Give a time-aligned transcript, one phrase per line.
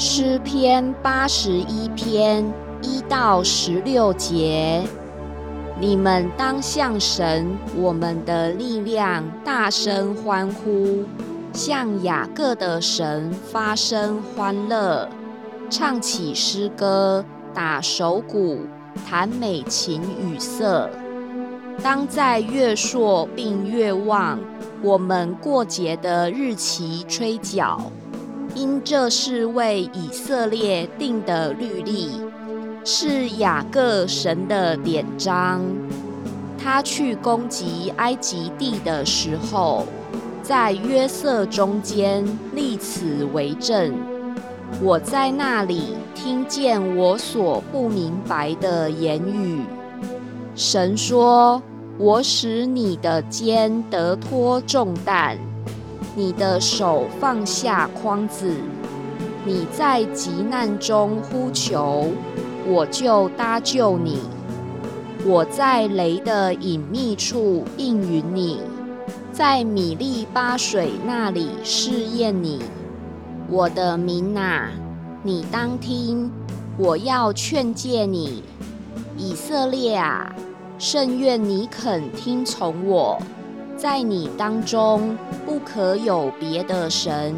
[0.00, 2.44] 诗篇八十一篇
[2.82, 4.80] 一到十六节，
[5.80, 11.04] 你们当向神我们的力量大声欢呼，
[11.52, 15.08] 向雅各的神发声欢乐，
[15.68, 18.60] 唱起诗歌，打手鼓，
[19.04, 20.88] 弹美琴与瑟。
[21.82, 24.38] 当在月朔并月望，
[24.80, 27.90] 我们过节的日期吹角。
[28.58, 32.10] 因这是为以色列定的律例，
[32.84, 35.60] 是雅各神的典章。
[36.60, 39.86] 他去攻击埃及地的时候，
[40.42, 43.94] 在约瑟中间立此为证。
[44.82, 49.60] 我在那里听见我所不明白的言语。
[50.56, 51.62] 神说
[51.96, 55.38] ：“我使你的肩得脱重担。”
[56.14, 58.52] 你的手放下筐子，
[59.44, 62.08] 你在急难中呼求，
[62.66, 64.18] 我就搭救你；
[65.24, 68.60] 我在雷的隐秘处应允你，
[69.32, 72.60] 在米利巴水那里试验你。
[73.50, 74.70] 我的民哪，
[75.22, 76.30] 你当听，
[76.76, 78.42] 我要劝诫你，
[79.16, 80.34] 以色列啊，
[80.78, 83.18] 甚愿你肯听从我。
[83.78, 87.32] 在你当中不可有别的神，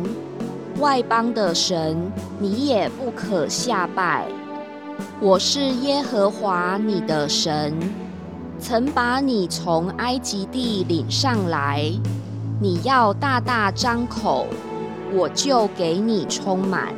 [0.78, 4.26] 外邦的神你也不可下拜。
[5.20, 7.74] 我是耶和华你的神，
[8.58, 11.92] 曾把你从埃及地领上来。
[12.58, 14.46] 你要大大张口，
[15.12, 16.94] 我就给你充满。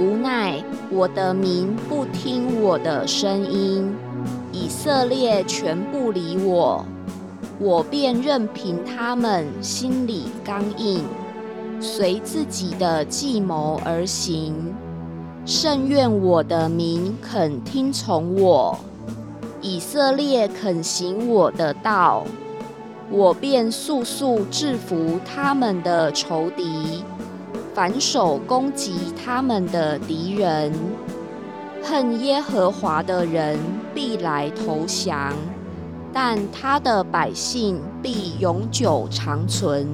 [0.00, 3.94] 无奈我的民不听我的声音，
[4.50, 6.82] 以色列全不理我。
[7.62, 11.04] 我便任凭他们心里刚硬，
[11.80, 14.74] 随自己的计谋而行。
[15.46, 18.76] 甚愿我的民肯听从我，
[19.60, 22.24] 以色列肯行我的道，
[23.08, 27.04] 我便速速制服他们的仇敌，
[27.72, 28.94] 反手攻击
[29.24, 30.72] 他们的敌人。
[31.80, 33.56] 恨耶和华的人
[33.94, 35.32] 必来投降。
[36.12, 39.86] 但他的百姓必永久长存，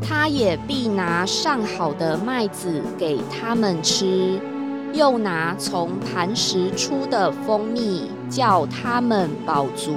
[0.00, 4.40] 他也必拿上好的麦子给他们吃，
[4.92, 9.92] 又拿从磐石出的蜂蜜叫他们饱足。